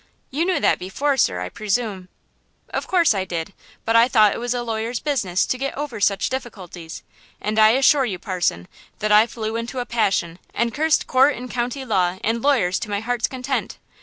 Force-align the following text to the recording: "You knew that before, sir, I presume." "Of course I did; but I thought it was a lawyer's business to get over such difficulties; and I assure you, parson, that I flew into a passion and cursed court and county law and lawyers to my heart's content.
"You 0.31 0.45
knew 0.45 0.59
that 0.59 0.79
before, 0.79 1.15
sir, 1.15 1.39
I 1.41 1.49
presume." 1.49 2.09
"Of 2.71 2.87
course 2.87 3.13
I 3.13 3.23
did; 3.23 3.53
but 3.85 3.95
I 3.95 4.07
thought 4.07 4.33
it 4.33 4.39
was 4.39 4.55
a 4.55 4.63
lawyer's 4.63 4.99
business 4.99 5.45
to 5.45 5.59
get 5.59 5.77
over 5.77 6.01
such 6.01 6.27
difficulties; 6.29 7.03
and 7.39 7.59
I 7.59 7.69
assure 7.73 8.05
you, 8.05 8.17
parson, 8.17 8.67
that 8.97 9.11
I 9.11 9.27
flew 9.27 9.55
into 9.55 9.77
a 9.77 9.85
passion 9.85 10.39
and 10.55 10.73
cursed 10.73 11.05
court 11.05 11.35
and 11.35 11.51
county 11.51 11.85
law 11.85 12.17
and 12.23 12.41
lawyers 12.41 12.79
to 12.79 12.89
my 12.89 12.99
heart's 12.99 13.27
content. 13.27 13.77